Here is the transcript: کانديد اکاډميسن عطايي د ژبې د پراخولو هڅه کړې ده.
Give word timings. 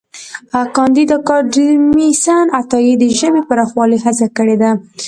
کانديد 0.75 1.09
اکاډميسن 1.17 2.45
عطايي 2.59 2.93
د 2.97 3.03
ژبې 3.19 3.41
د 3.43 3.45
پراخولو 3.49 3.97
هڅه 4.05 4.27
کړې 4.37 4.55
ده. 4.61 4.71